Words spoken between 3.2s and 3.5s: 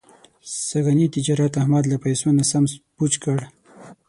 کړ.